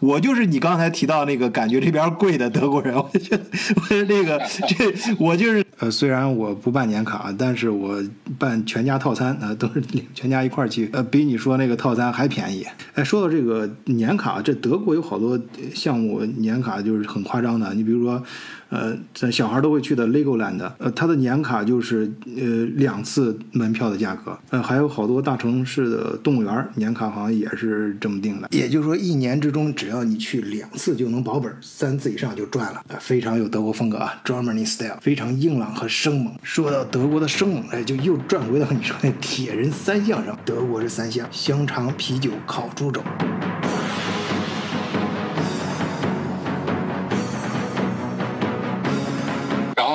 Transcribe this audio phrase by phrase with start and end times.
[0.00, 3.42] 我就是你刚才提到那个感觉这边贵的德国人， 我觉得
[3.76, 8.02] 我说这个这我就是呃，虽然我不办年卡，但是我
[8.38, 9.82] 办全家套餐啊，都是
[10.14, 12.64] 全家一块儿去，呃，比你说那个套餐还便宜。
[12.94, 15.38] 哎，说到这个年卡，这德国有好多
[15.74, 18.22] 项目年卡就是很夸张的，你比如说。
[18.70, 24.38] 呃，在小孩都会去的 Legoland，呃，它的年卡就是呃两次门票的价格。
[24.50, 28.48] 呃，还有好多大城市的动物园年卡好像也是这么定的。
[28.50, 32.84] 也就是说，一年之中只要你去两次就能保本，三次以上就赚了。
[33.00, 36.34] 非常有德国风格啊，Germany style，非常硬朗和生猛。
[36.42, 40.38] 说到德国的生猛，哎，就又转回到你说那铁人三项上。
[40.44, 43.02] 德国是三项：香肠、啤酒、烤猪肘。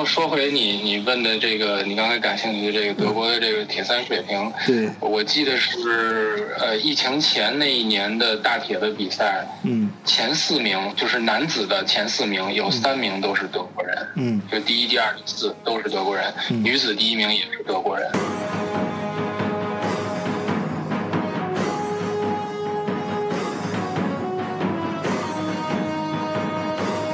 [0.04, 18.10] 说回你你问的这个，你刚才感兴趣的这个德国的这个铁三水平，对，我记得是呃疫情前那一年的大铁的比赛，嗯，前四名就是男子的前四名有三名都是德国人，嗯，就第一、第二、第四都是德国人，女子第一名也是德国人。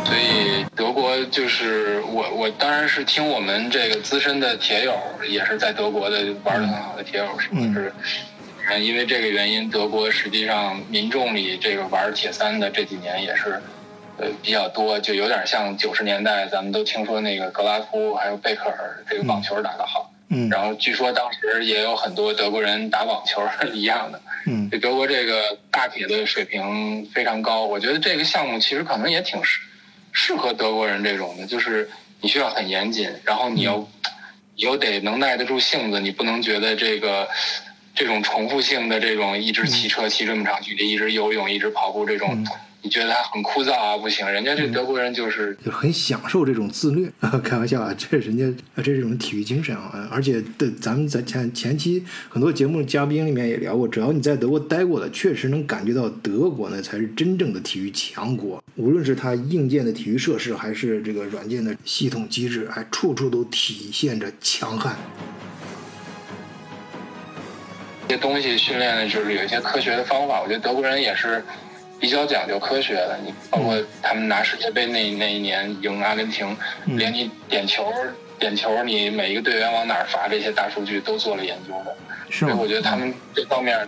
[0.04, 0.59] 所以
[1.30, 13.60] 就是我，我当然是听我们这个资深的铁友，也是在德国的玩的很好的铁友，是，嗯，因为这个原因，德国实际上民众里这个玩铁三的这几年也是，
[14.18, 29.60] 呃，比较多，就有点像九十年代咱们都听说那个格拉夫还有贝克尔这个网球打得好，嗯，然后据说当时也有很多德国人打网球一样的，嗯，德国这个大铁的水平非常高，我觉得这个项目其实可能也挺适。
[30.12, 31.88] 适合德国人这种的，就是
[32.20, 33.76] 你需要很严谨，然后你要
[34.56, 37.28] 你又得能耐得住性子，你不能觉得这个
[37.94, 42.44] 这种重复性的这种一直骑车骑这么长距离，一直游泳，一直跑步这种。
[42.82, 43.96] 你觉得他很枯燥啊？
[43.98, 47.30] 不行，人家这德国人就是就很享受这种自律啊！
[47.44, 50.08] 开玩笑啊，这人家这是一种体育精神啊！
[50.10, 58.62] 而且的，咱们在前前期很多节目嘉宾里面也聊过，只要你在德国待过的，确实能感觉到德国呢才是真正的体育强国。
[58.76, 64.96] 无论是它硬件的体育设施，还是这个软件的系统机制，哎，处处都体现着强悍。
[68.08, 71.44] 这些东西训练的就是有一些科学的方法，我觉得德国人也是。
[72.00, 76.56] 比较讲究科学的，你包括他们拿世界杯那那一年赢阿根廷，
[76.86, 77.92] 连你点球
[78.38, 81.94] 点球，你每一个队员往哪儿罚，这些大数据都做了研究的。
[82.30, 83.86] 所以我觉得他们这方面，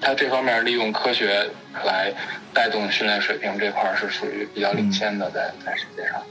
[0.00, 1.48] 他这方面利用科学
[1.86, 2.12] 来
[2.52, 6.22] 带动训练水平这块是属于比较领先的，在在世界上。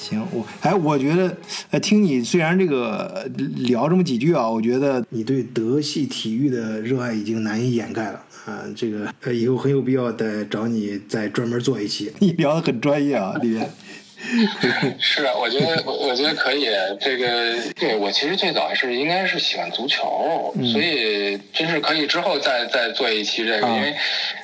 [0.00, 1.36] 行，我哎，我觉得，
[1.70, 8.22] 呃，听你虽然这个聊这么几句啊，我觉得你对德系体育的热爱已经难以掩盖了。
[8.46, 13.68] 啊，这个呃，以后很有必要再找你再专门做一期， 你聊的很专业啊，里边。
[14.98, 16.66] 是啊，我觉得我我觉得可以。
[17.00, 23.94] 这个对我其实最早是应该是喜欢足球，所以真是可以之后再再做一期这个，因为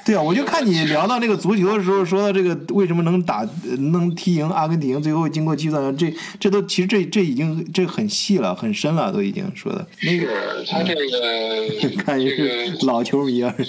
[0.04, 3.46] 对啊，我就看你聊到那个足球的时候，说到这个为什么能打
[3.90, 9.84] 能踢赢阿根廷，最后经过计算，这这都其实这这已经这很细了，很深了，都已经说的。
[10.02, 12.46] 那个他这个 看一个
[12.82, 13.52] 老球迷啊。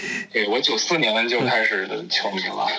[0.32, 2.66] 对，我九四年就开始的球迷了。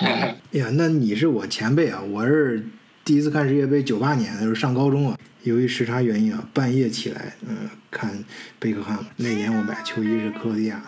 [0.52, 2.00] 哎呀，那你是我前辈啊！
[2.00, 2.64] 我是
[3.04, 8.24] 第一次看世界杯，九八年的时候上高中啊，由于时差原因啊，半夜起来，嗯，看
[8.58, 9.04] 贝克汉姆。
[9.16, 10.82] 那年我买球衣是克罗地亚。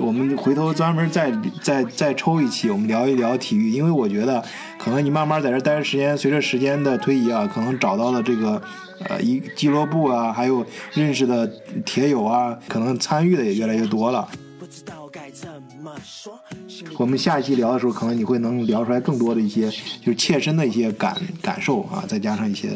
[0.00, 1.32] 我们回头专门再
[1.62, 4.42] 再再抽一期，我们聊一聊体育，因为我觉得
[4.78, 8.62] 可能你慢慢在这待着时间，随着时间的推移啊，可能找到了这个。
[9.10, 10.64] 呃，一俱乐部啊，还有
[10.94, 11.46] 认识的
[11.84, 14.26] 铁友啊，可能参与的也越来越多了。
[16.98, 19.70] 我们下一期聊的时候，可能你会能聊出来更多的一些，
[20.00, 22.70] 就是切身的一些感感受啊，再加上一些，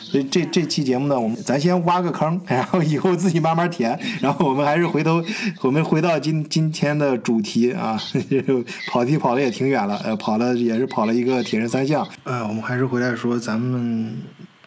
[0.00, 5.22] 所以这这期节目呢，我们咱先挖个坑，然后以后自己慢慢填，然后我们还是回头，
[5.62, 8.00] 我们回到今今天的主题啊，
[8.90, 14.16] 跑题跑的也挺远了，呃，跑了也是跑了一个铁人三项，呃，我们还是回来说咱们。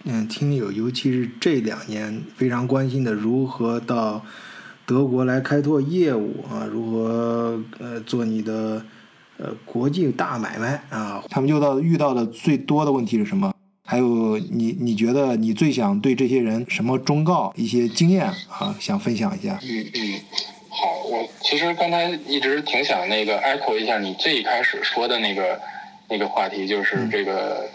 [0.08, 4.24] 嗯，听友尤其是这两年非常关心的，如何到
[4.86, 6.68] 德国来开拓业务啊？
[6.72, 8.86] 如何呃做你的
[9.38, 11.24] 呃国际大买卖啊？
[11.30, 13.54] 他们遇到遇到的最多的问题是什么？
[13.84, 17.54] 还有你你觉得你最想对这些人什么忠告？
[17.56, 19.60] 一些经验啊，想分享一下。
[19.62, 20.20] 嗯嗯，
[20.70, 25.60] 好，我其实刚才一直挺想那个 echo 一下你最开始说的那个
[26.10, 27.70] 那个话题，就是这个。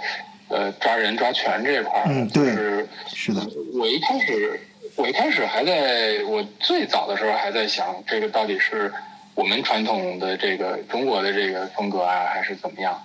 [0.52, 2.84] 呃，抓人抓权这块儿，嗯，对，
[3.14, 3.40] 是的。
[3.72, 4.58] 我一开始，
[4.96, 8.92] 我一开始还在我最早的时候还在想，这个到底是
[9.34, 13.00] 我们传统的这个中国的这个风格啊，还是怎么样？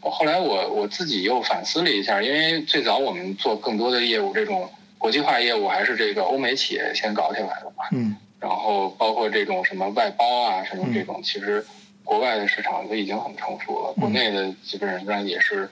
[0.00, 4.68] 后来我我自己又反思了一下，因为最早我们做更多的业务，这种
[4.98, 7.84] 国际化业务还是这个欧美企业先搞起来的嘛。
[7.92, 8.16] 嗯。
[8.38, 11.64] 然后包括这种什么外包啊，什么这种，其实
[12.04, 15.70] 国外的市场都已经很成熟了，国内的基本上也是。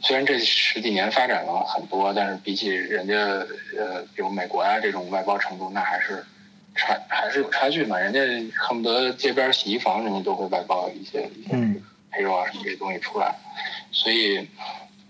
[0.00, 3.14] 虽然这十几年发展了很多，但是比起人家
[3.78, 6.24] 呃，比如美国呀这种外包程度，那还是
[6.74, 7.98] 差还是有差距嘛。
[7.98, 8.20] 人家
[8.58, 11.54] 恨不得街边洗衣房，人家都会外包一些一些
[12.10, 13.34] 配肉啊什么这些东西出来。
[13.90, 14.46] 所以，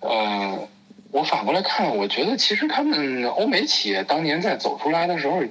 [0.00, 0.69] 呃，
[1.11, 5.43] 我反过来看，我觉得其实他们欧美企业当年在走出来的时候。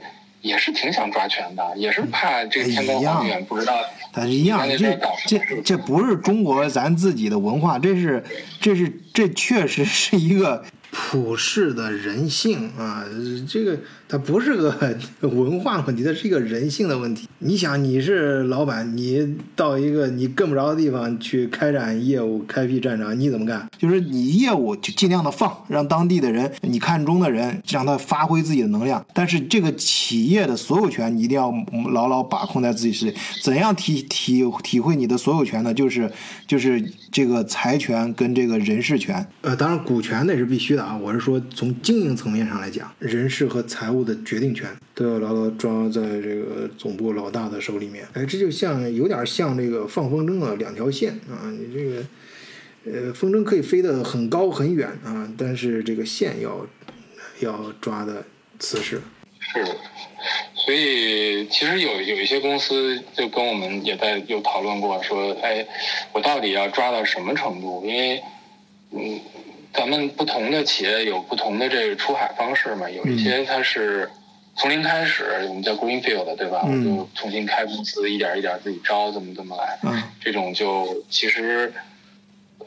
[0.45, 3.73] 也是挺想抓权的，也是怕这个天高皇远，不知道。
[4.13, 8.23] 它是一样，这这这不是中国咱自己的文化，这是
[8.61, 13.03] 这是这确实是一个普世的人性啊，
[13.49, 13.77] 这个。
[14.07, 17.27] 它不是个 文化问题，它是一个人性的问题。
[17.39, 23.67] 你想，你是老板，你到一个你跟不着的地方去开展业务、开辟战场，你怎么干？
[23.77, 29.03] 就是你业务就尽量的放，让当地的人你看中的人，让他发挥自己的能量。
[29.13, 31.51] 但是这个企业的所有权，你一定要
[31.91, 33.13] 牢牢把控在自己手里。
[33.41, 35.73] 怎样体体体会你的所有权呢？
[35.73, 36.11] 就是
[36.47, 36.79] 就是
[37.11, 39.25] 这个财权跟这个人事权。
[39.41, 40.95] 呃，当然股权那是必须的啊。
[40.95, 43.94] 我是说从经营层面上来讲，人事和财务。
[44.03, 48.05] 的决定权都要牢牢抓在这个总部老大的手里面。
[48.13, 52.03] 哎，这就像有点像这个放风筝啊，两条线啊，你这个
[52.85, 56.67] 呃，风筝可以飞得很高很远啊，但是这个线要
[57.39, 58.25] 要抓的
[58.59, 59.01] 瓷实。
[59.39, 59.63] 是，
[60.55, 65.65] 所以其实有有一些公司就跟我们也在有讨论过，说，哎，
[66.13, 67.85] 我到底要抓到什么程度？
[67.85, 68.21] 因为，
[68.91, 69.19] 嗯。
[69.77, 74.09] 咱们不同的企业有不同的这个出海方式嘛，有一些它是
[74.55, 76.63] 从零开始，我们叫 greenfield，对吧？
[76.63, 79.77] 我就重新开公司，一点一点自己招，怎么怎么来。
[80.21, 81.73] 这种就其实。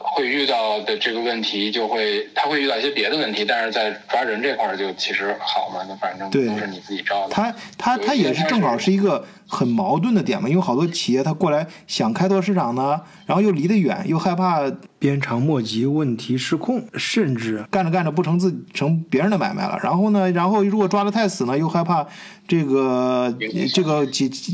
[0.01, 7.33] 会遇到的这个问题，就会他会遇到一些别的问题，但是在抓人这块儿就其实好嘛，那反正都是你自己招的。
[7.33, 14.61] 他他他也是正好是一个很矛盾的点嘛，因为好多企业他过来想开拓市场呢，然后又离得远，又害怕
[14.99, 19.79] 鞭长莫及，问题失控，甚至干着干着不成自成别人的买卖了。
[19.81, 22.05] 然后呢，然后如果抓得太死呢，又害怕
[22.47, 23.35] 这个
[23.73, 24.05] 这个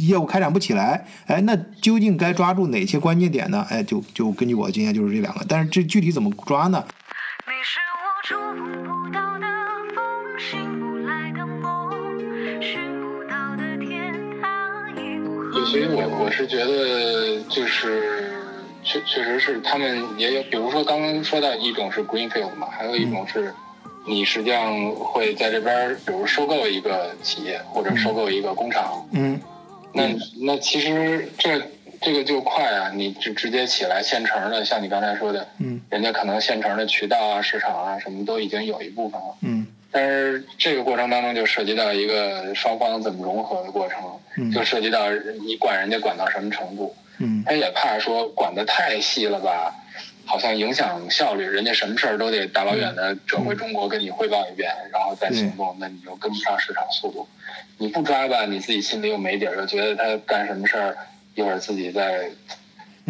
[0.07, 1.05] 业务开展不起来。
[1.25, 3.65] 哎，那究竟该抓住哪些关键点呢？
[3.69, 5.45] 哎，就就根据我的经验，就是这两个。
[5.47, 6.81] 但是这具体怎么抓呢？
[7.45, 7.53] 对，
[15.65, 18.31] 所以我我是觉得就是
[18.83, 23.53] 确确实是他们也有，比如说刚刚说到一种是 greenfield 嘛，还有一种是
[24.05, 29.07] 你实际上会在这边，比如收购一个企业或者收购一个工厂。
[29.11, 29.39] 嗯，
[29.93, 30.03] 那
[30.41, 31.61] 那其实这。
[32.01, 32.91] 这个就快啊！
[32.93, 39.65] 你直直接起来现成的，像你刚才说的，嗯，人家可能现成的渠道啊、市场啊什么都已经有一部分了，嗯，
[39.95, 49.73] 但是这个过程当中就涉及到一个双方怎么融合的过程，嗯，就涉及到你管人家管到什么程度，嗯，他也怕说管得太细了吧，
[50.25, 57.25] 好像影响效率，人家什么事儿都得大老远的折回中国跟你汇报一遍，然后再行动，那你又跟不上市场速度，
[57.77, 60.97] 你不抓吧，你自己心里又没底儿，又觉得他干什么事儿。
[61.35, 62.29] 一会儿自己再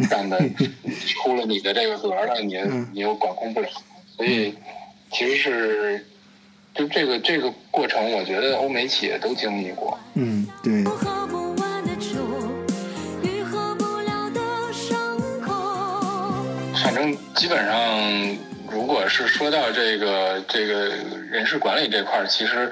[0.09, 0.39] 干的
[1.13, 2.57] 出了你的这个格了，你
[2.91, 3.67] 你又管控不了，
[4.17, 4.55] 所以
[5.11, 6.05] 其实是
[6.75, 9.97] 就这个这个过程，我觉得欧美企业都经历过。
[10.15, 10.83] 嗯，对。
[16.83, 18.37] 反正基本上，
[18.69, 20.89] 如果是说到这个这个
[21.29, 22.71] 人事管理这块儿，其实。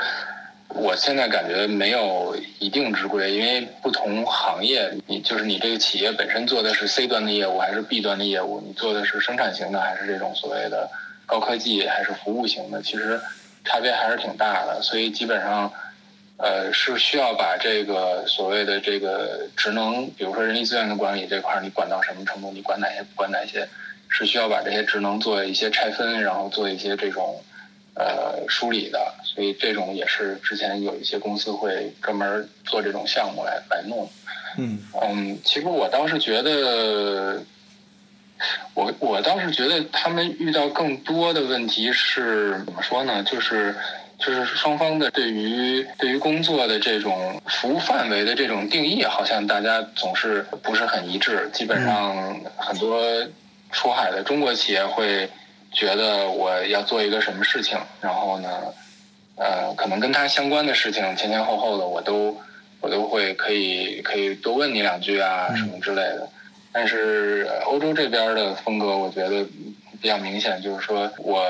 [0.76, 10.90] 我现在感觉没有一定之规，因为不同行业，你就是你这个企业本身做的是 C 端的业务还是 B 端的业务，你做的是生产型的还是这种所谓的
[11.28, 13.22] 高科技还是服务型的，其实
[13.64, 14.82] 差别还是挺大的。
[14.82, 15.72] 所以基本上，
[16.38, 23.68] 呃，是需要把这个所谓的这个职能，比如说人力资源的管理这块，你管到什么程度，你管哪些不管哪些，
[24.10, 27.42] 是需要把这些职能做一些拆分，然后做一些这种。
[27.96, 34.10] 呃，梳理的，所以这种也是之前有一些公司会专门做这种项目来来弄。
[34.58, 37.40] 嗯嗯，其实我倒是觉得，
[38.74, 43.24] 我我倒是觉得他们遇到更多的问题是怎么说呢？
[43.24, 43.76] 就是
[44.18, 51.50] 就是双方的对于对于工作的这种服务范围的这种定义，好像大家总是不是很一致。
[51.54, 53.06] 基本上很多
[53.72, 55.30] 出海的中国企业会。
[55.76, 58.48] 觉得我要做一个什么事情，然后呢，
[59.38, 62.40] 呃，可能跟他相关的事情前前后后的我都
[62.80, 66.30] 我都会可以可以多问你两句啊什么之类的。
[66.74, 69.46] 但是欧洲这边的风格，我觉得
[70.02, 71.46] 比较明显，就是说我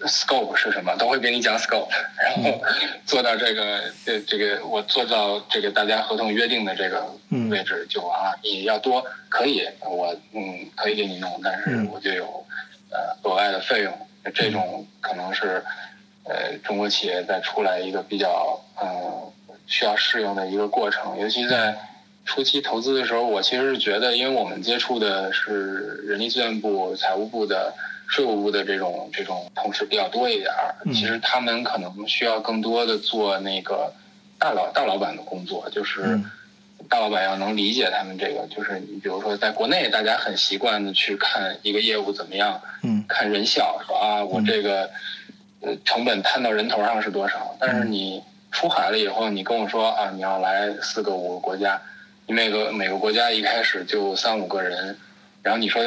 [0.00, 2.58] scope 是什么，都会给你讲 scope， 然后
[3.04, 7.04] 做到这个这这个我做到这个大家合同约定的这个
[7.50, 8.38] 位置就完了。
[8.42, 12.24] 你要多可以，我嗯可以给你弄，但是我就有
[12.90, 13.92] 呃额外的费用。
[14.34, 15.62] 这种可能是
[16.24, 19.30] 呃中国企业在出来一个比较嗯
[19.66, 21.76] 需要适应的一个过程，尤其在。
[22.24, 27.74] 初期投资的时候，我其实是觉得，因为我们接触的是人力资源部、财务部的、
[28.06, 33.92] 税务部的这种这种同事比较多一点儿，其实他们可能需要更多的做那个
[34.38, 36.18] 大老大老板的工作，就是
[36.88, 42.60] 大老板要能理解他们这个，就是你比如说在国内，大家很习惯的去看一个业务怎么样，
[43.08, 44.88] 看人效，说啊，我这个
[45.60, 51.82] 呃成本摊到人头上是多少，但是你出海了以后，你跟我说啊，你要来四个五个国家。
[52.26, 54.96] 你每个每个国家一开始就三五个人，
[55.42, 55.82] 然后你说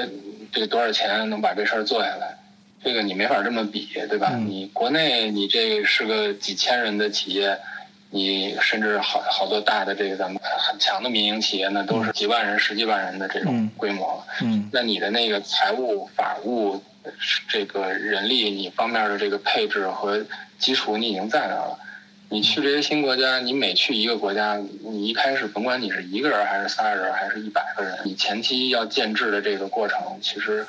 [0.51, 2.37] 这个多少钱能把这事儿做下来？
[2.83, 4.35] 这个你没法这么比，对吧？
[4.37, 7.57] 你国内你这是个几千人的企业，
[8.11, 14.23] 你甚至好好多大的这个咱们很强的民营企业，那都是几万人、十几万人的这种规模。
[14.41, 16.83] 嗯，那你的那个财务、法务
[17.47, 20.23] 这个人力，你方面的这个配置和
[20.59, 21.79] 基础，你已经在那儿了。
[22.29, 30.65] 你去这些新国家，你每去一个国家，你一开始甭管你是一个人还是仨人还是一百个人，你前期要建制的这个过程，其实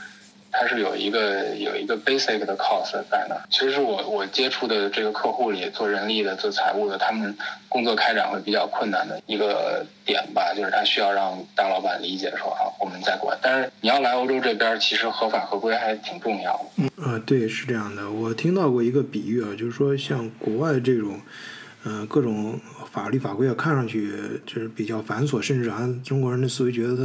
[0.58, 3.36] 它是有一个有一个 basic 的 cost 在那。
[3.50, 7.36] 其实我我接触的这个客户里，做人力的、做财务的，他们
[7.68, 13.38] 工作开展会比较困难的一个点吧，就是他需要让大老板理解说啊，我们在管。
[13.42, 16.58] 但是你要来欧洲这边，其实合法合规还挺重要。
[16.76, 18.10] 嗯啊，对，是这样的。
[18.10, 21.20] 我听到过一个比喻啊，就是说像国外这种。
[21.88, 24.10] 嗯各种法律法规啊，看上去
[24.44, 27.02] 就是比较繁琐，甚至按中国人的思维觉得他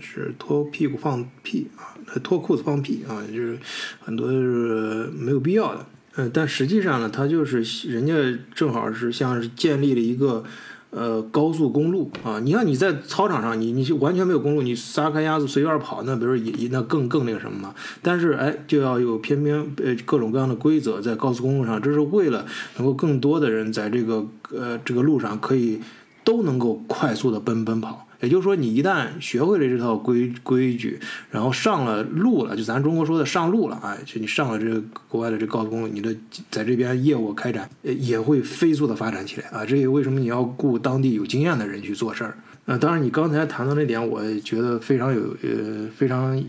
[0.00, 1.94] 是脱屁股放屁啊，
[2.24, 3.58] 脱裤子放屁啊，就是
[4.00, 5.86] 很多是没有必要的。
[6.16, 8.14] 嗯，但实际上呢，他就是人家
[8.54, 10.42] 正好是像是建立了一个。
[10.90, 17.74] 呃，高速公路啊，你看你在操场上，你你就完全没有公路，你撒开鸭子随便跑，那比如也那更更那个什么嘛。
[18.00, 25.80] 但是哎，就要有偏偏呃各种各样的规则在高速公路上，这是为了能够更多的人在这个呃这个路上可以
[26.24, 28.05] 都能够快速的奔奔跑。
[28.20, 30.98] 也就是说，你一旦学会了这套规规矩，
[31.30, 36.14] 然后上了路了，就咱中国说的上路了，哎，就你上了这个国外的这高速公路，你的
[36.50, 39.64] 在这边业务开展也会飞速的发展起来啊。
[39.64, 42.36] 这也为什么你要雇当地有经验的人去做事儿。
[42.64, 46.42] 那当然，你刚才谈到那点，我觉得非常有呃非常。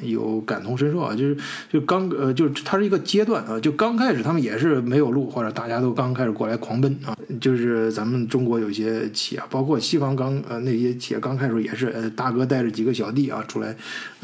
[0.00, 1.36] 有感同身受啊，就是
[1.70, 13.76] 就刚呃，就是它是一个阶段啊，就刚开始他们也是没有路，或者大家都刚开始过来狂奔啊，就是咱们中国有些企业，包括西方刚呃那些企业刚开始也是呃大哥带着几个小弟啊出来，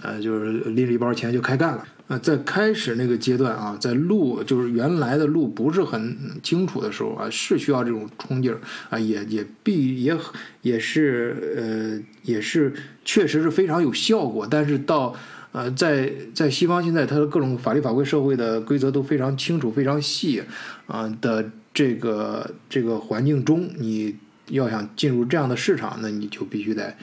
[0.02, 1.84] 呃就是拎着一包钱就开干了。
[2.08, 8.58] 啊，在开始那个阶段啊，在路就是原来的路不是很清楚的时候啊，是需要这种冲劲儿
[8.90, 10.14] 啊，也也必也
[10.62, 12.74] 也是呃也是
[13.04, 15.14] 确实是非常有效果，但是到
[15.52, 20.42] 呃，在在西方现在，它的各种法律法规、社会的规则都非常清楚、非常细，
[20.86, 24.16] 啊的这个这个环境中，你
[24.48, 26.96] 要想进入这样的市场，那你就必须得。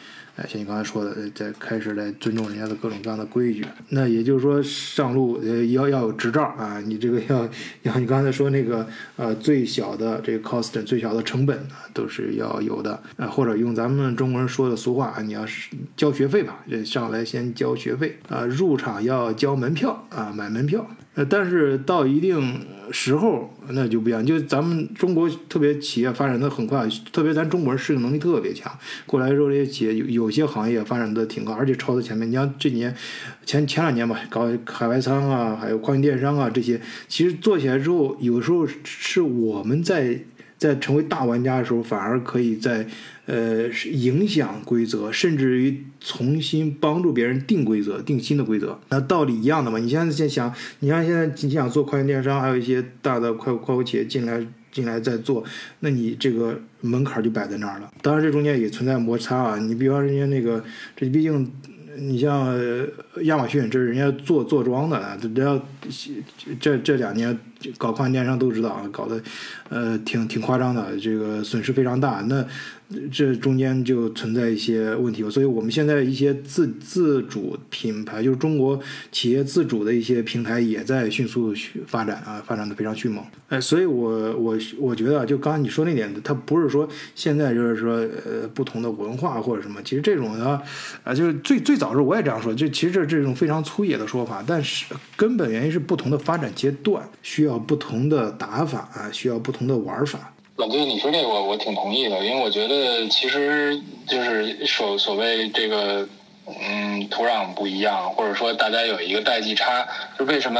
[0.47, 3.65] 像你刚才说的，在开始来尊重人家的各种各样的规矩。
[3.89, 7.47] 那也就是说，上路呃要要有执照啊，你这个要
[7.83, 11.59] 要你刚才说那个呃最小的这个 cost 最小的成本
[11.93, 20.85] 都是要有的啊，或者用咱们中国人说的俗话，你要是交学费吧，这上来先交学费啊，入场要交门票啊，买门票。
[21.27, 22.61] 但是到一定
[22.91, 24.25] 时候，那就不一样。
[24.25, 28.71] 就咱们中国特别企业发展的很快，特别咱中国人适应能力特别强。
[29.05, 32.29] 过来之后，这些企业有有些行业发展的挺高，而且超在前面。
[32.29, 32.95] 你像这几年，
[33.45, 40.19] 前前两年吧，搞海外仓啊，还有跨境电商啊这些，其实做起来之后，有时候是我们在。
[40.59, 42.85] 在成为大玩家的时候，反而可以在，
[43.25, 48.77] 呃，影响规则，甚至于重新帮助别人定规则、定新的规则。
[48.89, 49.79] 那道理一样的嘛？
[49.79, 55.43] 你现在在想，你像现在你想做跨境电商，还有一些大的快快国企业进来进来在做，
[55.79, 57.91] 那你这个门槛就摆在那儿了。
[58.01, 59.57] 当然，这中间也存在摩擦啊。
[59.57, 60.63] 你比方人家那个，
[60.95, 61.49] 这毕竟。
[61.99, 62.57] 你像
[63.23, 65.61] 亚马逊，这是人家做做庄的，这要
[66.59, 67.37] 这这两年
[67.77, 69.21] 搞跨境电商都知道啊，搞得
[69.69, 72.21] 呃挺挺夸张的，这个损失非常大。
[72.27, 72.45] 那
[73.11, 75.29] 这中间就存在一些问题吧。
[75.29, 78.79] 所以我们现在一些自自主品牌，就是中国
[79.11, 81.53] 企业自主的一些平台，也在迅速
[81.87, 83.23] 发展啊，发展的非常迅猛。
[83.49, 90.61] 哎，所以我我我觉得啊，就刚才你说那点，它不是说现在就是说呃不同的文化或者什么，其实这种的
[91.03, 100.33] 啊，就是最最早时候我也这样说，这其实这这种非常粗野的说法，但是根本原因是不同的发展阶段需要不同的打法啊，需要不同的玩法。
[100.59, 106.07] 老弟，你说这个我我挺同意的，因为我觉得其实就是所所谓这个。
[106.59, 109.87] 嗯，土壤不一样，或者说大家有一个代际差，
[110.17, 110.59] 就为什么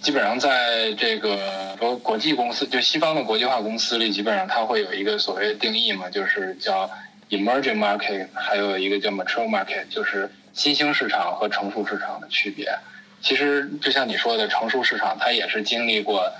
[0.00, 6.88] 基本上在这个说国际公司，就西方的国际化公司里，基本上它会有一个所谓的定义嘛，就是叫
[7.30, 12.72] emerging market，还有一个叫 mature market，就是新兴市场和成熟市场的区别。
[13.20, 16.30] 其实就像你说的，成熟市场它也是经历过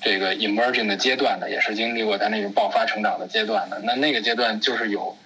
[0.00, 3.80] 这个 emerging 的阶段的，也是经历过它那种爆发成长的阶段的。
[3.84, 5.16] 那那个阶段就是有。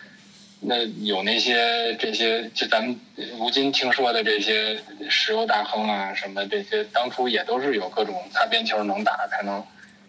[0.67, 2.99] 那有那些这些，就咱们
[3.39, 9.63] 如今听说的这些石油大亨啊，什么这些，当初也都是有各种擦边球能打，才能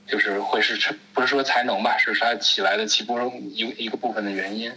[0.08, 4.72] 就是会是不是说才能吧，是他起来的起步中一一个部分的原因。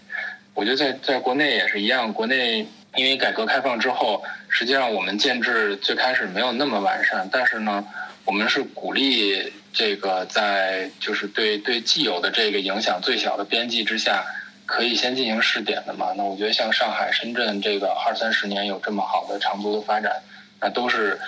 [0.53, 2.67] 我觉得在在国内也是一样，国内
[2.97, 7.87] 因为改革开放之后，实际上我们建制最开始没有那么完善，但是呢，
[8.29, 14.23] 我们是鼓励这个在就是对对既有的这个影响最小的边际之下。
[14.67, 16.13] 可以先进行试点的嘛？
[16.15, 20.13] 那我觉得像上海、深圳这个二三十年有这么好的长足的发展，
[20.61, 21.19] 那都是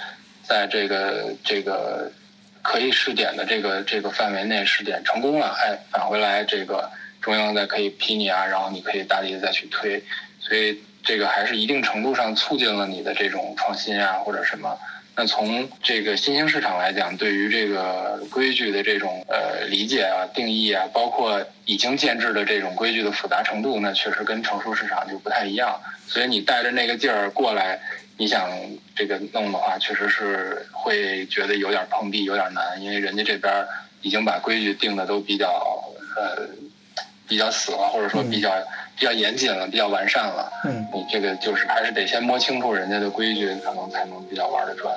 [0.42, 2.12] 在这个这个
[2.60, 6.90] 可以试点的这个这个范围内试点成功了，哎，返回来这个
[7.22, 10.04] 中央再可以批你啊，然后你可以大力的再去推，
[10.38, 14.78] 所以这个还是一定程度上促进了你的这种创新啊或者什么。
[15.20, 25.78] 那从这个新兴市场来讲，对于这个规矩的这种呃理解啊、定义啊，包括已经建制的这种规矩的复杂程度，那确实跟成熟市场就不太一样。
[26.06, 27.78] 所以你带着那个劲儿过来，
[28.16, 28.50] 你想
[28.96, 33.52] 这个弄的话，确实是会觉得有点碰壁，有点难，因为人家这边
[34.00, 35.84] 已经把规矩定的都比较
[36.16, 36.48] 呃
[37.28, 38.50] 比较死了，或者说比较
[39.00, 40.52] 比较严谨了，比较完善了。
[40.66, 44.94] 嗯，你这个就是还是得先摸清楚人家的规矩，可能才能比较玩得转。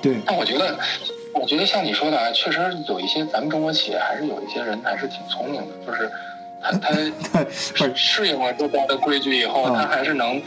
[0.00, 0.78] 对，但我觉得，
[1.34, 6.08] 我觉得像你说的啊，确实有一些咱们中国企业还是有一些人还是挺聪明的，就是
[6.62, 6.70] 他
[7.74, 10.40] 他 适应了这边的规矩以后，他还是能。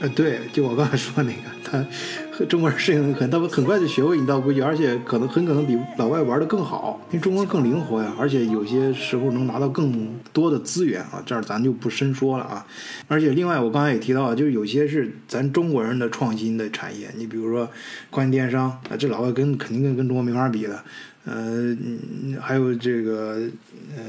[0.00, 2.44] 呃，对，就我刚才说那个，他。
[2.48, 12.66] 中国人适应很，他们很快就学会你道规矩，而且可能很可能比老外玩的更好，因为中国人更灵活呀，而且有些时候能拿到更多的资源啊，这儿咱就不深说了啊。
[13.06, 17.68] 而且另外，我刚才也提到，就是有些是咱中国人的创新的产业，你比如说
[18.10, 20.82] 跨境电商啊，这老外跟肯定跟跟中国没法比的。
[21.24, 21.76] 呃，
[22.40, 23.38] 还有这个
[23.96, 24.02] 呃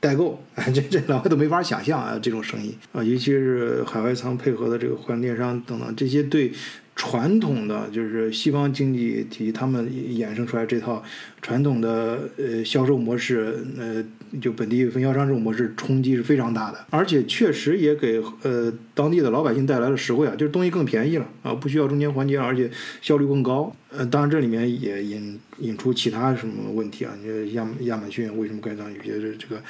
[0.00, 0.42] 代购，
[0.72, 6.52] 这这老外都没法想象啊，这种生意啊，尤其是海外仓配合的这个跨境电商等等，这些对。
[6.96, 11.04] 传统的就是西方经济体系，他们衍生出来这套
[11.42, 14.02] 传统的呃销售模式，呃，
[14.40, 22.70] 就本地分销商这种模式冲击是非常大的，而且确实也给呃当地的老百姓带来了实惠啊，就是东西更便宜了啊，不需要中间环节，而且
[23.02, 23.70] 效率更高。
[23.90, 27.12] 呃，当然这里面也引引出其他什么问题啊？
[27.22, 29.62] 你亚亚马逊为什么盖章有些这这个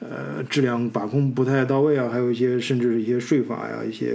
[0.00, 2.10] 呃质量把控不太到位啊？
[2.10, 4.14] 还有一些甚至一些税法呀，一些。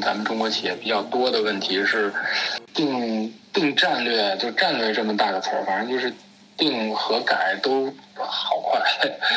[0.00, 2.12] 咱们中国企业比较多的问题是
[2.72, 3.32] 定。
[3.52, 6.10] 定战略就战略这么大个词儿，反正就是
[6.56, 8.80] 定和改都好快。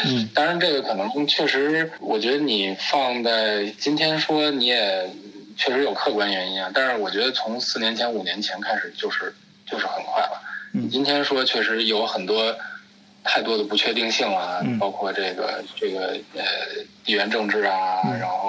[0.05, 5.09] 嗯， 当然这个可能确实，我觉得你放在今天说你也
[5.57, 6.71] 确实有客观原因啊。
[6.73, 9.35] 但是我觉得从四年前、五年前开始就是
[9.69, 10.41] 就是很快了。
[10.71, 12.55] 你今天说确实有很多
[13.21, 16.43] 太多的不确定性了，包括这个这个呃
[17.03, 18.44] 地缘政治啊，然后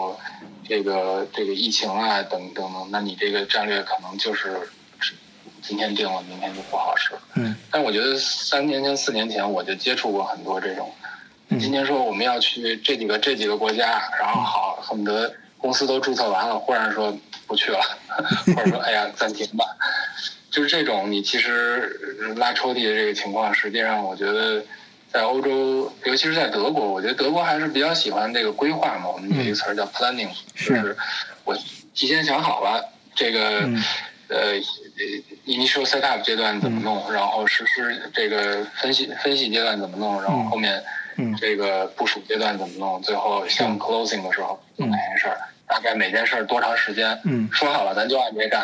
[0.69, 4.69] 这个这个疫情啊等等等，那你这个战略可能就是。
[5.63, 7.11] 今天定了，明天就不好使。
[7.35, 10.95] 嗯，但我觉得三年前、四年前我就接触过很多这种。
[11.59, 17.13] 今天说我们要去这几个、这几个国家，然后好恨不得公司都注册完了，忽然说
[17.49, 17.81] 不去了，
[18.55, 19.65] 或者说哎呀暂停吧。
[20.53, 24.65] 就是这种，你其实拉抽屉的这个情况，实际上我觉得
[25.17, 29.09] 在欧洲，尤其是在德国，我觉得德国还是比较喜欢这个规划嘛。
[29.09, 30.97] 我们有一个词儿叫 planning，就是。
[31.45, 31.57] 我。
[31.99, 33.61] 提前想好了这个
[34.29, 34.53] 呃
[35.47, 40.85] initial setup 阶段怎么弄，然后实施这个分析分析阶段怎么弄，然后后面
[41.41, 47.19] 这个部署阶段怎么弄，最后项目 closing 的时候做哪件事儿，大概每件事儿多长时间，
[47.51, 48.63] 说好了咱就按这干，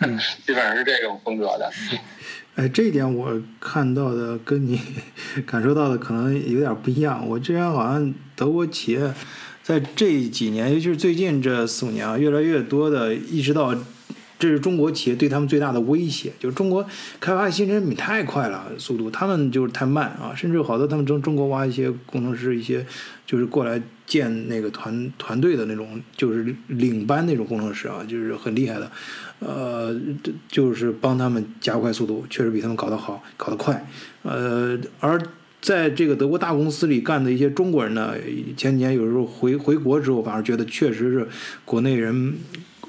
[0.44, 1.72] 基本上是这种风格的。
[2.56, 4.80] 哎，这一点我看到的跟你
[5.44, 7.26] 感受到的可能有点不一样。
[7.26, 9.12] 我之前好像德国企业
[9.60, 13.74] 在这几年，尤其是最近这四五年啊，越来越多的意识到，
[14.38, 16.32] 这是中国企业对他们最大的威胁。
[16.38, 16.86] 就是中国
[17.18, 22.86] 开发新产品太快了，速度他们就是太慢啊，甚至好多他们中中国挖一些工程师，一些
[23.26, 28.90] 就是过来建那个团团队的那种，就是领班那种工程师啊，就是很厉害的。
[29.40, 29.94] 呃，
[30.48, 33.86] 就是帮他们加快速度，确实比他们搞得好，搞得快。
[34.22, 35.20] 呃，而
[35.60, 38.14] 在这个德国大公司里干的一些中国人呢，
[38.56, 41.28] 前几年有时候回回国之后，反而觉得确实是
[41.64, 42.34] 国内人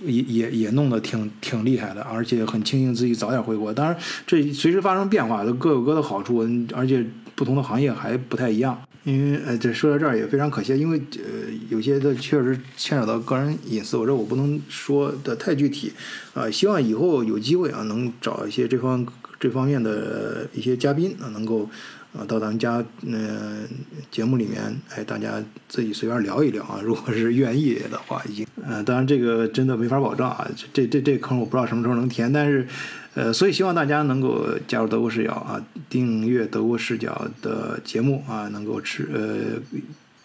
[0.04, 3.74] 也也也弄得挺挺厉害的，而且很庆幸自己早点回国。
[3.74, 3.98] 当然，
[4.28, 8.82] 这随时发生变化，都各有各的好处，而且不同的行业还不太一样。
[9.06, 15.94] 因为呃，这说到这儿也非常可惜，因为呃，有些的确实牵扯到个人隐私，我这我不能说的太具体，
[16.34, 19.06] 啊，希望以后有机会啊，能找一些这方
[19.40, 21.70] 这方面的一些嘉宾啊，能够
[22.18, 23.68] 啊到咱们家嗯
[24.10, 25.34] 节目里面，哎，大家
[25.70, 32.68] 自己随便聊一聊啊，如果是愿意的话，已经，呃，当然这个真的没法保证啊，这这这坑我不知道什么时候能填，但是。
[33.16, 39.60] 呃，所以希望大家能够加入德国视角啊，订阅德国视角的节目啊，能够持呃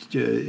[0.08, 0.44] 这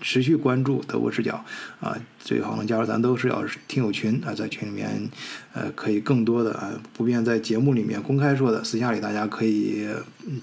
[0.00, 1.42] 持续关注德国视角
[1.80, 5.08] 啊，最好能加入咱德国视角听友群啊，在群里面
[5.52, 9.86] 呃可以更多的啊，不便在节目里面公开说的，私下里大家可以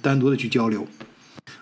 [0.01, 0.87] 单独的去交流。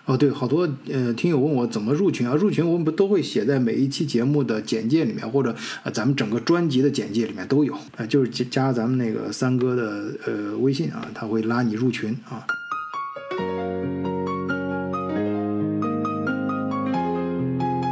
[0.04, 2.34] 哦，对，好多呃听友问我怎么入群啊？
[2.34, 12.44] 入群我们不都会写在每一期节目的简介里面，或者呃咱们整个专辑的简介里面都有啊，就是加咱们那个三哥的呃微信啊，他会拉你入群啊。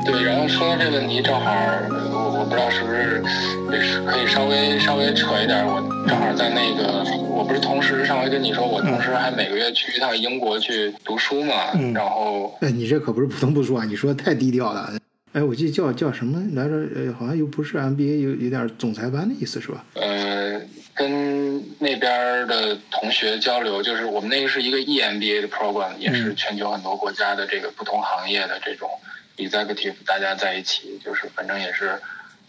[0.04, 1.50] 对，然后说到这问题，正好
[2.38, 3.20] 我我不知道是不是
[3.72, 14.92] 也是可以稍微稍微扯一点，我正好在那个，我不是同时上回跟你说，我同时还每个月去一趟英国去读书嘛，然后哎，你这可不是普通不说啊，你说太低调了。
[15.32, 16.74] 哎，我记得叫叫什么来着？
[16.94, 19.84] 呃，好像又不是 MBA，有有点总裁班的意思是吧？
[19.94, 20.60] 呃，
[20.94, 28.88] 跟那边的同学交流，就是我们那个是一个 EMBA 的 program，也是全球很多国家的这个不同行业的这种。
[29.38, 31.92] executive 大家在一起，就是反正也是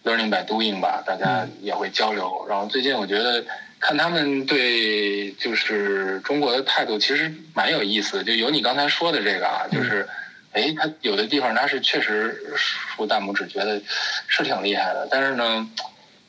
[0.03, 2.45] learning by doing 吧，大家也会交流。
[2.49, 3.43] 然后最近我觉得
[3.79, 8.23] 看他们对就是中国的态度，其实蛮有意思。
[8.23, 10.07] 就有你刚才说的这个啊，就是
[10.51, 13.81] 哎，他有的地方他是确实竖大拇指，觉得
[14.27, 15.69] 是挺厉害的，但是呢。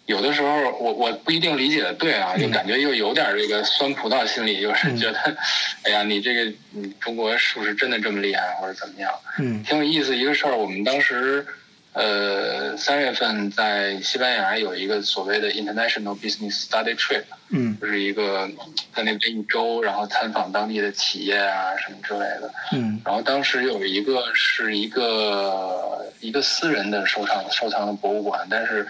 [0.06, 5.36] 有的时候，我我不一定理解的对啊，就感觉又有点这个酸葡萄心理，就是觉得，
[5.84, 9.12] 哎呀，你这个你中国是不是真的这么厉害，或者怎么样？
[9.38, 10.56] 嗯，挺有意思一个事儿。
[10.56, 11.46] 我们当时，
[11.92, 18.48] 呃，三月份在西班牙有一个所谓的 International Business Study Trip，嗯，就是一个
[18.94, 22.52] 在那边一周，然后参访当地的企业啊什么之类的。
[22.72, 28.86] 嗯，然后当时有一个是一个一个私人的收藏收藏的博物馆，但是。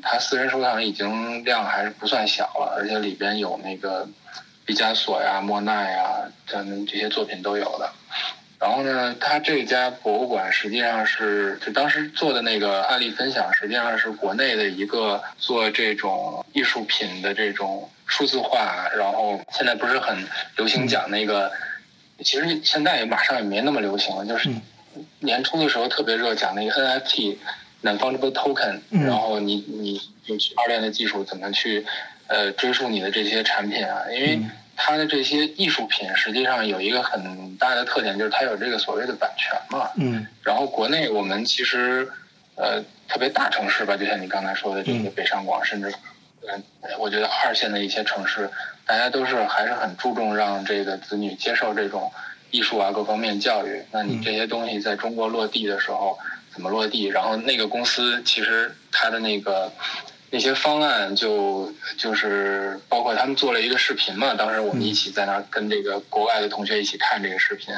[0.00, 4.08] 他私人收藏已经量还是不算小了，而且里边有那个
[4.64, 7.92] 毕加索呀、莫奈呀，咱这些作品都有的。
[8.58, 18.88] 然后呢，他这家博物馆实际上是就当时做的那个案例分享，实际上是国内的一个做这种艺术品的这种数字化。
[18.96, 20.16] 然后现在不是很
[20.56, 21.50] 流行讲那个，
[22.18, 24.50] 其实现在也马上也没那么流行了，就是
[25.20, 27.36] 年初的时候特别热讲那个 NFT。
[27.80, 31.86] non-fungible token，然后你你用区块链的技术怎么去
[32.26, 34.02] 呃追溯你的这些产品啊？
[34.12, 34.40] 因为
[34.78, 39.90] 它的这些艺术品实际上有一个很大的特点，就是它有这个所谓的版权嘛。
[39.96, 40.26] 嗯。
[40.42, 42.08] 然后国内我们其实
[42.54, 45.92] 呃特别大城市吧，就像你刚才说的这个北上广，甚至
[46.48, 46.62] 嗯
[46.98, 48.48] 我觉得二线的一些城市，
[48.86, 52.10] 大家都是还是很注重让这个子女接受这种
[52.50, 53.82] 艺术啊各方面教育。
[53.90, 56.16] 那你这些东西在中国落地的时候。
[56.50, 57.04] 怎么落地？
[57.04, 59.70] 然后那个公司其实它的那个
[60.30, 67.74] 那些方案就就是包括他们做了一个视频嘛，当时我们一起在那跟这个国外的同学一起看这个视频，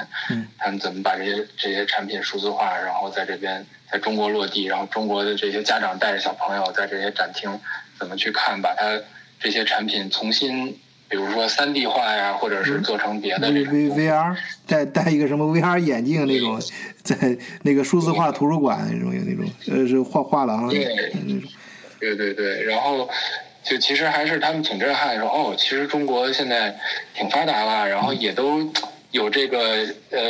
[0.58, 7.50] 他们怎么把这些这些产品数字化，然后在这边在中国落地，然后中国的这些家长带着小朋友在这些展厅
[7.98, 9.00] 怎么去看，把它
[9.38, 10.78] 这些产品重新。
[11.08, 16.56] 比如说三 D 化呀，或者是做成别的 V V V R，戴戴一个什么 V R 眼镜那种，
[17.02, 21.12] 在那个数字化图书馆那种有那种呃是画画廊对，
[22.00, 23.08] 对对对，然后
[23.62, 26.74] 就其实还是他们挺震撼，说哦，其实中国现在
[27.14, 28.72] 挺发达了，然后也都
[29.10, 30.20] 有这个呃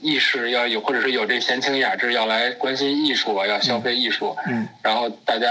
[0.00, 4.34] 意识，要有或者是有这闲情雅致，要来关心艺术，要消费艺术。
[4.46, 5.46] 嗯，然后大家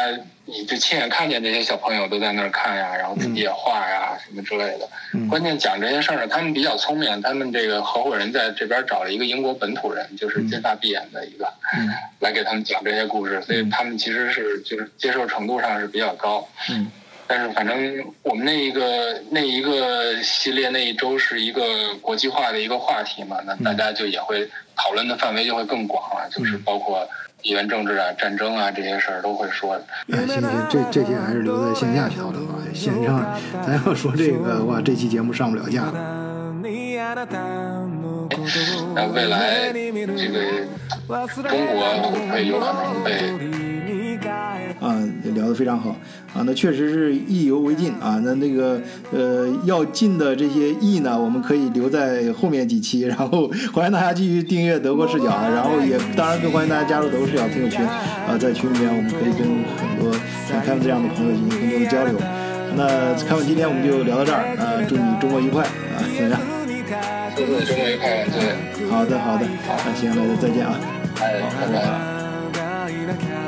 [0.45, 4.89] 你就亲眼看见这些小朋友都在那儿看呀，然后自己也画呀什么之类的。
[5.13, 5.27] 嗯。
[5.27, 11.45] 关键讲这些事儿呢，他们比较聪明，他们这个合伙人在这边找了一个英国本土人，就是金发碧眼的一个，
[11.77, 11.89] 嗯。
[12.19, 16.47] 来给他们讲这些故事，所以他们其实是就是接受程度上是比较高。
[16.69, 16.91] 嗯。
[17.25, 27.07] 但是反正我们那一个那一个系列那一周是一个国际化的一个话题嘛，那大家就也会讨论的范围就会更广了，就是包括
[27.43, 29.75] 地缘政治啊、战争啊这些事儿都会说。
[30.11, 35.83] 哎，行行，这这些还是留在线下去讨论吧，线上咱要说这个哇，这期节目上不了架。
[38.95, 39.99] 那未来这个
[41.49, 43.72] 中国会不会有可能被？
[44.83, 44.99] 啊，
[45.33, 45.95] 聊得非常好
[46.33, 48.19] 啊，那确实是意犹未尽啊。
[48.23, 59.47] 那那个呃，要进的这些意呢，我们可以留在后面几期，然后 欢迎大家继续订阅德国视角啊，然后也当然更欢迎大家加入德国视角听友群啊，在群里面我们可以跟
[59.79, 60.11] 很多
[60.49, 62.15] 像凯文这样的朋友进行更多的交流。
[62.75, 66.39] 那凯文今天我们就聊到这儿啊，祝你周末愉快啊，怎么样？
[67.35, 68.89] 祝你周末愉快，对。
[68.89, 70.79] 好的，好的，啊，行，那就再见啊。
[71.21, 73.42] 哎，拜拜。